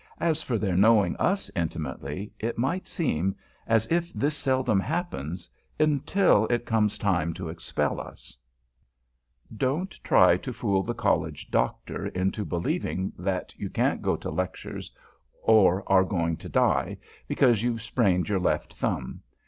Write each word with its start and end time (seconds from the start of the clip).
As 0.19 0.41
for 0.41 0.57
their 0.57 0.75
knowing 0.75 1.15
us 1.17 1.51
intimately, 1.55 2.33
it 2.39 2.57
might 2.57 2.87
seem 2.87 3.35
as 3.67 3.85
if 3.91 4.11
this 4.13 4.35
seldom 4.35 4.79
happens, 4.79 5.47
until 5.79 6.47
it 6.47 6.65
comes 6.65 6.97
time 6.97 7.35
to 7.35 7.49
expel 7.49 7.99
us. 8.01 8.35
[Sidenote: 9.51 9.59
MALINGERING] 9.59 9.79
Don't 9.79 10.03
try 10.03 10.37
to 10.37 10.51
fool 10.53 10.81
the 10.81 10.95
College 10.95 11.51
Doctor 11.51 12.07
into 12.07 12.43
believing 12.43 13.13
that 13.15 13.53
you 13.59 13.69
can't 13.69 14.01
go 14.01 14.15
to 14.15 14.31
lectures, 14.31 14.89
or 15.43 15.83
are 15.85 16.03
going 16.03 16.35
to 16.37 16.49
die, 16.49 16.97
because 17.27 17.61
you've 17.61 17.83
sprained 17.83 18.27
your 18.27 18.39
left 18.39 18.73
thumb. 18.73 19.21